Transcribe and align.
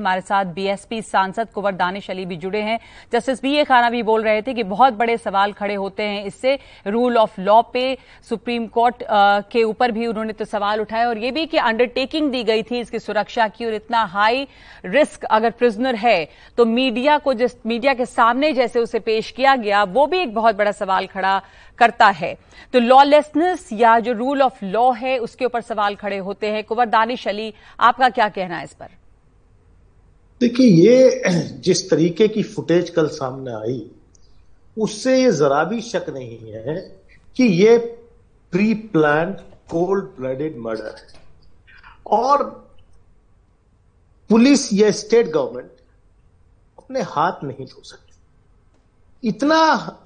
हमारे 0.00 0.20
साथ 0.22 0.44
बीएसपी 0.54 1.00
सांसद 1.02 1.48
कुंवर 1.54 1.72
दानिश 1.74 2.10
अली 2.10 2.24
भी 2.26 2.36
जुड़े 2.36 2.60
हैं। 2.62 2.78
जस्टिस 3.12 3.42
बी 3.42 3.54
ए 3.54 3.64
खाना 3.64 3.90
भी 3.90 4.02
बोल 4.02 4.22
रहे 4.22 4.42
थे 4.42 4.54
कि 4.54 4.62
बहुत 4.64 4.94
बड़े 4.94 5.16
सवाल 5.18 5.52
खड़े 5.52 5.74
होते 5.74 6.02
हैं 6.02 6.24
इससे। 6.24 6.58
रूल 6.86 7.18
ऑफ़ 7.18 7.40
लॉ 7.40 7.60
पे 7.72 7.82
सुप्रीम 8.28 8.66
कोर्ट 8.68 9.02
के 9.52 9.62
ऊपर 9.64 9.90
भी 9.90 10.06
उन्होंने 10.06 10.32
तो 10.32 10.44
सवाल 10.44 10.80
उठाए 10.80 11.04
और 11.04 11.18
ये 11.18 11.30
भी 11.30 11.44
कि 11.46 11.58
अंडरटेकिंग 11.58 12.30
दी 12.32 12.42
गई 12.44 12.62
थी 12.62 12.78
इसकी 12.80 12.98
सुरक्षा 12.98 13.48
की 13.48 13.66
और 13.66 13.74
इतना 13.74 14.02
हाई 14.06 14.46
रिस्क 14.84 15.24
अगर 15.24 15.50
प्रिजनर 15.52 15.94
है 15.96 16.28
तो 16.58 16.64
मीडिया 16.66 17.18
को 17.18 17.34
जिस 17.34 17.56
मीडिया 17.66 17.94
के 17.94 18.06
सामने 18.06 18.52
जैसे 18.52 18.80
उसे 18.80 18.98
पेश 19.00 19.30
किया 19.30 19.56
गया, 19.56 19.82
वो 19.84 20.06
भी 20.06 20.18
एक 20.18 20.34
बहुत 20.34 20.56
बड़ा 20.56 20.72
सवाल 20.72 21.06
खड़ा 21.06 21.40
करता 21.78 22.06
है। 22.08 22.34
तो 22.74 22.78
लॉलेसनेस 22.78 23.68
या 23.72 23.98
जो 23.98 24.12
रूल 24.12 24.42
ऑफ़ 24.42 24.64
लॉ 24.64 24.90
है, 24.92 25.16
उसके 25.18 25.44
ऊपर 25.44 25.60
सवाल 25.62 25.94
खड़े 25.96 26.18
होते 26.18 26.50
हैं। 26.50 26.64
कुंवर 26.64 26.86
दानिश 26.88 27.28
अली, 27.28 27.52
आपका 27.80 28.08
क्या 28.10 28.28
कहना 28.28 28.58
है 28.58 28.64
इस 28.64 28.74
पर? 28.74 28.88
देखिए, 30.40 30.66
ये 30.66 31.22
जिस 31.60 31.90
तरीके 31.90 32.28
की 32.28 32.42
फुटेज 32.42 32.90
कल 32.90 33.08
सामने 33.08 33.52
आई, 33.52 33.90
उससे 34.78 35.22
ये 35.22 35.32
जरा 35.32 35.64
भी 35.64 35.80
शक 35.80 36.04
नहीं 36.08 36.38
है 36.52 36.76
कि 37.36 37.44
ये 37.44 37.78
pre 38.52 38.74
plan 38.74 39.32
cold 39.70 40.04
blooded 40.04 40.58
murder 40.58 40.94
है। 40.98 41.20
और 42.06 42.70
पुलिस 44.28 44.72
या 44.72 44.90
स्टेट 44.90 45.26
गवर्नमेंट 45.26 45.70
अपने 46.78 47.02
हाथ 47.02 47.44
नहीं 47.44 47.66
धो 47.66 47.82
सकती। 47.84 49.28
इतना 49.28 49.56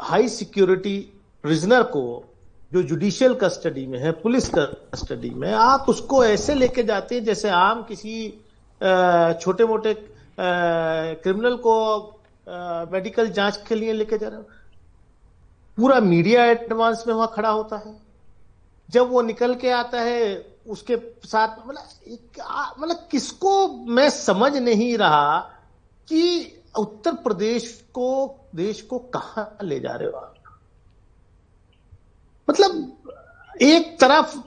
हाई 0.00 0.28
सिक्योरिटी 0.28 0.98
प्रिजनर 1.42 1.82
को 1.82 2.24
जो 2.72 2.82
जुडिशियल 2.82 3.34
कस्टडी 3.34 3.86
में 3.86 3.98
है, 3.98 4.12
पुलिस 4.12 4.48
कस्टडी 4.48 5.30
में, 5.30 5.52
आप 5.52 5.86
उसको 5.88 6.24
ऐसे 6.24 6.54
लेके 6.54 6.82
जाते 6.82 7.14
हैं 7.14 7.24
जैसे 7.24 7.48
आम 7.48 7.82
किसी 7.82 8.28
छोटे 9.42 9.64
मोटे 9.64 10.13
क्रिमिनल 10.38 11.56
को 11.56 11.74
मेडिकल 12.92 13.30
जाँच 13.30 13.56
के 13.68 13.74
लिए 13.74 13.92
लेके 13.92 14.18
जा 14.18 14.28
रहे 14.28 14.38
हो? 14.38 14.46
पूरा 15.78 16.00
मीडिया 16.00 16.44
एडवांस 16.44 17.04
में 17.06 17.14
वहाँ 17.14 17.30
खड़ा 17.34 17.48
होता 17.48 17.76
है। 17.76 17.96
जब 18.90 19.10
वो 19.10 19.22
निकल 19.22 19.54
के 19.54 19.70
आता 19.70 20.00
है, 20.00 20.54
उसके 20.66 20.96
साथ 21.24 21.66
मतलब 21.66 22.78
मतलब 22.78 23.08
किसको 23.10 23.68
मैं 23.68 24.08
समझ 24.10 24.56
नहीं 24.56 24.96
रहा 24.98 25.38
कि 26.08 26.22
उत्तर 26.78 27.14
प्रदेश 27.14 27.84
को, 27.94 28.34
देश 28.54 28.80
को 28.82 28.98
कहा 28.98 29.58
ले 29.62 29.80
जा 29.80 29.92
रहे 29.92 30.08
हो 30.08 30.16
आप? 30.16 30.34
मतलब 32.50 33.12
एक 33.62 33.98
तरफ़ 34.00 34.38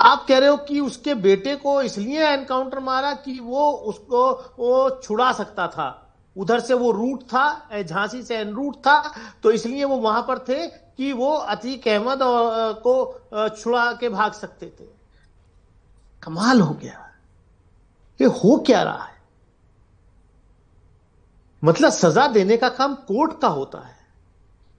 आप 0.00 0.24
कह 0.28 0.38
रहे 0.38 0.48
हो 0.48 0.56
कि 0.58 0.80
उसके 0.80 1.14
बेटे 1.16 1.54
को 1.56 1.80
इसलिए 1.82 2.26
एनकाउंटर 2.26 2.78
मारा 2.78 3.12
कि 3.14 3.38
वो 3.40 3.70
उसको, 3.70 4.30
वो 4.58 4.90
छुड़ा 5.02 5.32
सकता 5.32 5.66
था। 5.68 6.06
उधर 6.36 6.60
से 6.60 6.74
वो 6.74 6.90
रूट 6.90 7.22
था 7.24 7.82
झांसी 7.82 8.22
से 8.22 8.36
एन 8.36 8.52
रूट 8.54 8.76
था 8.76 9.14
तो 9.42 9.50
इसलिए 9.50 9.84
वो 9.84 9.96
वहाँ 9.96 10.22
पर 10.22 10.38
थे 10.38 10.66
कि 10.66 11.12
वो 11.12 11.32
अतीक 11.32 11.88
अहमद 11.88 12.18
को 12.82 13.48
छुड़ा 13.50 13.92
के 13.92 14.08
भाग 14.08 14.32
सकते 14.32 14.66
थे। 14.70 14.84
कमाल 16.22 16.60
हो 16.60 16.74
गया। 16.74 17.06
ये 18.20 18.26
हो 18.26 18.56
क्या 18.56 18.82
रहा 18.82 19.04
है? 19.04 19.18
मतलब 21.62 21.90
सजा 21.90 22.26
देने 22.28 22.56
का 22.56 22.68
काम 22.70 22.94
कोर्ट 22.94 23.40
का 23.40 23.48
होता 23.48 23.78
है। 23.78 23.96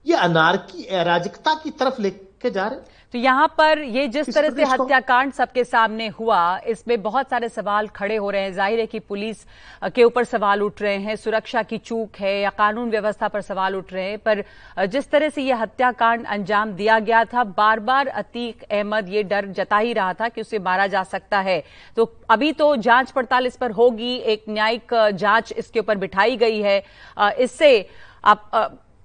ये 0.05 0.15
अनारकी, 0.15 0.83
अराजकता 0.85 1.53
की 1.53 1.71
तरफ़ 1.71 2.01
लेके 2.41 2.49
जा 2.51 2.67
रहे 2.67 2.99
तो 3.13 3.17
यहाँ 3.17 3.47
पर 3.57 3.79
ये 3.79 4.07
जिस 4.07 4.33
तरह 4.35 4.49
से 4.49 4.63
हत्याकांड 4.63 5.31
सबके 5.33 5.63
सामने 5.63 6.07
हुआ 6.09 6.57
इसमें 6.67 7.01
बहुत 7.01 7.29
सारे 7.29 7.49
सवाल 7.49 7.87
खड़े 7.89 8.15
हो 8.15 8.29
रहे 8.29 8.41
हैं। 8.41 8.53
ज़ाहिर 8.53 8.79
है 8.79 8.85
कि 8.85 8.99
पुलिस 9.01 9.43
के 9.85 10.03
ऊपर 10.03 10.23
सवाल 10.23 10.61
उठ 10.61 10.81
रहे 10.81 10.97
हैं 10.97 11.15
सुरक्षा 11.15 11.63
की 11.63 11.77
चूक 11.79 12.15
है 12.19 12.39
या 12.41 12.49
कानून 12.51 12.89
व्यवस्था 12.89 13.27
पर 13.27 13.41
सवाल 13.41 13.75
उठ 13.75 13.91
रहे 13.93 14.09
हैं 14.09 14.19
पर 14.19 14.43
जिस 14.87 15.09
तरह 15.11 15.29
से 15.29 15.41
यह 15.41 15.61
हत्याकांड 15.61 16.25
अंजाम 16.27 16.71
दिया 16.73 16.99
गया 17.01 17.23
था 17.25 17.43
बार 17.51 17.79
बार 17.81 18.07
अतीक 18.07 18.63
अहमद 18.63 19.09
ये 19.09 19.23
डर 19.23 19.47
जता 19.53 19.77
ही 19.77 19.93
रहा 19.93 20.13
था 20.13 20.29
कि 20.29 20.41
उसे 20.41 20.59
मारा 20.61 20.85
जा 20.87 21.03
सकता 21.05 21.39
है। 21.41 21.63
तो 21.97 22.11
अभी 22.29 22.51
तो 22.53 22.75
जाँच 22.77 23.11
पड़ताल 23.11 23.47
इस 23.47 23.57
पर 23.57 23.71
होगी 23.71 24.15
एक 24.15 24.45
न्यायिक 24.49 24.93
जाँच 25.15 25.53
इसके 25.57 25.79
ऊपर 25.79 25.97
बिठाई 25.97 26.37
गई 26.37 26.61
है। 26.61 26.77
इससे 27.17 27.73
आप 28.25 28.49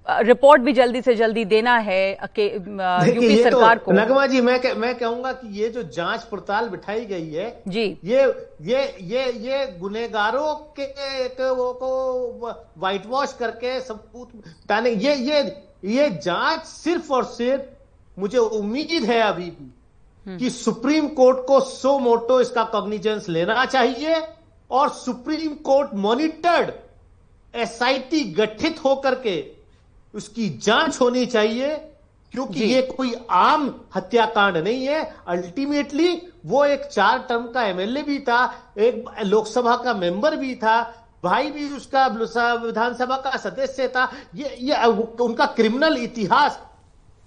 रिपोर्ट 0.07 0.61
भी 0.61 0.73
जल्दी 0.73 1.01
से 1.01 1.13
जल्दी 1.15 1.43
देना 1.45 1.77
है 1.79 2.17
के 2.35 2.45
यूपी 2.45 3.35
तो 3.35 3.43
सरकार 3.43 3.77
तो, 3.77 3.85
को 3.85 3.91
नगमा 3.91 4.25
जी 4.27 4.41
मैं 4.41 4.73
मैं 4.75 4.93
कहूँगा 4.97 5.31
कि 5.31 5.47
ये 5.61 5.69
जो 5.69 5.83
जाँच 5.83 6.23
पड़ताल 6.23 6.69
बिठाई 6.69 7.05
गई 7.05 7.29
है 7.31 7.49
जी 7.67 7.85
ये 8.03 8.23
ये 8.61 8.83
ये 9.03 9.25
ये 9.39 9.65
गुनेगारों 9.79 10.53
के, 10.79 10.85
के 11.29 11.49
वो 11.49 11.71
को 11.73 12.53
व्हाइट 12.77 13.05
वॉश 13.05 13.33
करके 13.33 13.79
सबूत 13.81 14.35
बताने 14.35 14.91
ये 14.91 15.15
ये 15.15 15.41
ये 15.85 16.09
जाँच 16.23 16.63
सिर्फ़ 16.65 17.11
और 17.13 17.25
सिर्फ़ 17.25 18.19
मुझे 18.19 18.37
उम्मीद 18.37 19.03
है 19.03 19.21
अभी 19.21 19.49
भी 19.49 19.71
हम्म। 20.25 20.37
कि 20.37 20.49
सुप्रीम 20.49 21.07
कोर्ट 21.15 21.45
को 21.47 21.59
सो 21.59 21.97
मोटो 21.99 22.39
इसका 22.41 22.63
कॉग्निजेंस 22.71 23.29
लेना 23.29 23.65
चाहिए 23.65 24.23
और 24.71 24.89
सुप्रीम 24.91 25.53
कोर्ट 25.65 25.93
मॉनिटर्ड 25.97 26.71
एसआईटी 27.53 28.23
गठित 28.33 28.83
होकर 28.83 29.15
के 29.19 29.37
उसकी 30.17 30.49
जाँच 30.63 30.99
होनी 31.01 31.25
चाहिए 31.25 31.75
क्योंकि 32.33 32.63
ये 32.63 32.81
कोई 32.87 33.13
आम 33.31 33.63
हत्याकांड 33.95 34.57
नहीं 34.57 34.85
है। 34.85 35.01
अल्टीमेटली 35.27 36.09
वो 36.45 36.63
एक 36.65 36.85
चार 36.85 37.19
टर्म 37.29 37.47
का 37.47 37.63
एमएलए 37.63 38.01
भी 38.03 38.19
था 38.19 38.39
एक 38.77 39.05
लोकसभा 39.23 39.75
का 39.75 39.93
मेंबर 39.93 40.35
भी 40.35 40.55
था 40.55 40.79
भाई 41.23 41.51
भी 41.51 41.69
उसका 41.69 42.05
विधानसभा 42.07 43.17
का 43.17 43.37
सदस्य 43.37 43.87
था। 43.87 44.09
ये 44.35 44.55
ये 44.61 44.85
उनका 45.21 45.45
क्रिमिनल 45.45 45.97
इतिहास 45.97 46.59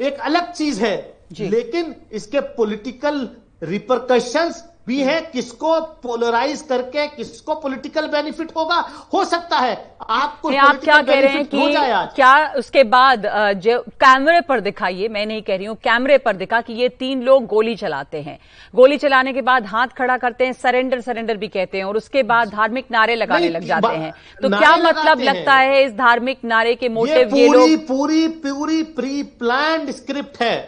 एक 0.01 0.21
अलग 0.21 0.53
चीज़ 0.53 0.81
है। 0.81 0.97
लेकिन 1.41 1.95
इसके 2.13 2.41
पॉलिटिकल 2.57 3.29
रिपरकशंस 3.63 4.63
भी 4.87 5.03
है 5.03 5.21
किसको 5.23 5.81
पोलराइज 6.03 6.61
करके 6.69 7.07
किसको 7.09 7.55
पॉलिटिकल 7.57 8.07
बेनिफिट 8.09 8.51
होगा? 8.57 8.77
हो 9.13 9.25
सकता 9.25 9.57
है 9.59 9.75
आपको 10.03 10.49
आप 10.59 10.77
क्या 10.77 11.01
कह 11.03 11.21
रहे 11.21 11.33
हैं 11.33 11.45
कि 11.45 11.75
क्या 12.15 12.33
उसके 12.59 12.85
बाद 12.87 13.27
जो 13.57 13.79
कैमरे 14.01 14.41
पर 14.41 14.61
दिखाइए 14.61 15.09
मैं 15.09 15.25
नहीं 15.27 15.43
कह 15.43 15.57
रही 15.57 15.67
हूँ 15.67 15.77
कैमरे 15.85 16.19
पर 16.19 16.37
दिखा 16.37 16.61
कि 16.61 16.73
ये 16.73 16.89
तीन 16.91 17.23
लोग 17.23 17.47
गोली 17.47 17.75
चलाते 17.77 18.21
हैं। 18.21 18.39
गोली 18.75 18.97
चलाने 18.99 19.33
के 19.33 19.43
बाद 19.43 19.67
हाथ 19.67 19.95
खड़ा 19.99 20.17
करते 20.19 20.45
हैं 20.45 20.53
सरेंडर 20.55 21.01
सरेंडर 21.01 21.37
भी 21.37 21.49
कहते 21.51 21.79
हैं 21.79 21.85
और 21.85 21.97
उसके 21.97 22.23
बाद 22.25 22.49
धार्मिक 22.51 22.91
नारे 22.91 23.15
लगाने 23.17 23.49
लग 23.49 23.65
जाते 23.65 23.95
हैं। 23.95 24.13
तो 24.43 24.49
क्या 24.49 24.77
मतलब 24.79 25.21
लगता 25.23 25.55
है। 25.55 25.85
इस 25.85 25.93
धार्मिक 25.95 26.45
नारे 26.47 26.75
के 26.75 26.89
मोटिव 26.91 27.37
ये 27.37 27.49
पूरी 27.49 27.77
पूरी 27.87 28.27
पूरी 28.41 28.83
प्री 28.99 29.23
प्लान 29.39 29.91
स्क्रिप्ट 29.93 30.43
है। 30.43 30.59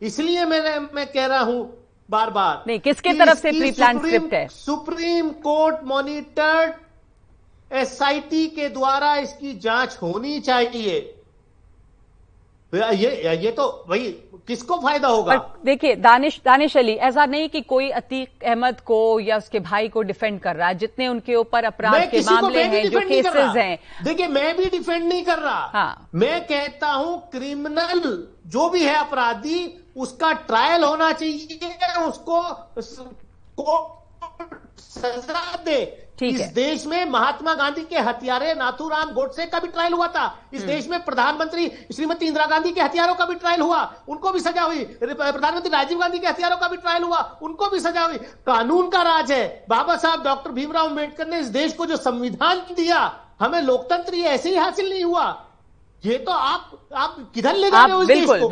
इसलिए 0.00 0.44
मैंने 0.46 0.78
मैं 0.94 1.06
कह 1.06 1.26
रहा 1.26 1.40
हूँ 1.40 1.64
बार 2.08 2.30
बार 2.30 2.64
नहीं 2.66 2.78
किसके 2.80 3.12
तरफ़ 3.18 3.38
से 3.38 3.50
प्री 3.50 3.70
प्लान 3.72 3.98
स्क्रिप्ट 3.98 4.34
है? 4.34 4.46
सुप्रीम 4.48 5.30
कोर्ट 5.42 5.84
मॉनिटर्ड 5.84 6.74
एसआईटी 7.70 8.46
के 8.48 8.68
द्वारा 8.68 9.14
इसकी 9.18 9.52
जाँच 9.60 9.98
होनी 10.02 10.40
चाहिए। 10.40 11.12
ये 12.72 13.36
ये 13.36 13.50
तो 13.52 13.64
भाई 13.88 14.08
किसको 14.48 14.76
फ़ायदा 14.80 15.08
होगा? 15.08 15.34
देखिए 15.64 15.94
दानिश 15.96 16.40
दानिश 16.44 16.76
अली 16.76 16.92
ऐसा 17.08 17.24
नहीं 17.26 17.48
कि 17.48 17.60
कोई 17.62 17.88
अतीक 17.90 18.44
अहमद 18.44 18.80
को 18.86 18.98
या 19.20 19.36
उसके 19.36 19.60
भाई 19.60 19.88
को 19.88 20.02
डिफेंड 20.02 20.40
कर 20.40 20.56
रहा 20.56 20.68
है 20.68 20.74
जितने 20.78 21.08
उनके 21.08 21.34
ऊपर 21.34 21.64
अपराध 21.64 22.10
के 22.10 22.20
मामले 22.22 22.62
हैं 22.64 22.88
जो 22.90 23.00
केसेस 23.00 23.56
हैं। 23.56 23.78
देखिए 24.04 24.28
मैं 24.28 24.56
भी 24.56 24.64
डिफेंड 24.66 25.04
नहीं 25.04 25.24
कर 25.24 25.38
रहा। 25.38 25.70
हाँ। 25.74 26.08
मैं 26.14 26.40
कहता 26.46 26.90
हूँ 26.90 27.18
क्रिमिनल 27.30 28.02
जो 28.46 28.68
भी 28.70 28.82
है 28.84 28.96
अपराधी 28.96 29.66
उसका 29.96 30.32
ट्रायल 30.32 30.84
होना 30.84 31.12
चाहिए 31.12 31.98
उसको 31.98 32.42
सजा 34.78 35.56
दे। 35.64 36.02
इस 36.22 36.40
देश 36.46 36.86
में 36.86 37.04
महात्मा 37.04 37.54
गांधी 37.54 37.82
के 37.84 37.98
हथियारे 37.98 38.54
नाथूराम 38.54 39.10
गोडसे 39.12 39.46
का 39.46 39.58
भी 39.60 39.68
ट्रायल 39.68 39.92
हुआ 39.92 40.06
था। 40.06 40.24
इस 40.52 40.60
हम्म। 40.60 40.72
देश 40.72 40.88
में 40.88 41.04
प्रधानमंत्री 41.04 41.66
श्रीमती 41.94 42.26
इंदिरा 42.26 42.46
गांधी 42.46 42.72
के 42.72 42.80
हथियारों 42.80 43.14
का 43.14 43.24
भी 43.24 43.34
ट्रायल 43.34 43.60
हुआ। 43.60 43.80
उनको 44.08 44.30
भी 44.30 44.40
सजा 44.40 44.62
हुई। 44.62 44.84
प्रधानमंत्री 45.02 45.70
राजीव 45.70 45.98
गांधी 45.98 46.18
के 46.18 46.26
हथियारों 46.26 46.56
का 46.56 46.68
भी 46.68 46.76
ट्रायल 46.76 47.02
हुआ। 47.02 47.20
उनको 47.42 47.68
भी 47.68 47.80
सजा 47.80 48.02
हुई। 48.02 48.18
कानून 48.46 48.88
का 48.90 49.02
राज 49.02 49.32
है। 49.32 49.66
बाबा 49.68 49.96
साहब 49.96 50.22
डॉक्टर 50.24 50.50
भीमराव 50.50 50.88
अंबेडकर 50.88 51.26
ने 51.26 51.40
इस 51.40 51.46
देश 51.48 51.72
को 51.72 51.86
जो 51.86 51.96
संविधान 51.96 52.62
दिया 52.76 53.00
हमें 53.40 53.60
लोकतंत्र 53.62 54.14
ये 54.14 54.24
ऐसे 54.24 54.50
ही 54.50 54.56
हासिल 54.56 54.90
नहीं 54.90 55.04
हुआ। 55.04 55.42
ये 56.04 56.16
तो 56.18 56.32
आप 56.32 56.88
आप 56.94 57.16
किधर 57.34 57.54
ले 57.54 57.70
जा 57.70 57.84
रहे 57.84 57.94
हो 57.94 58.02
इस 58.02 58.08
देश 58.08 58.26
को? 58.26 58.48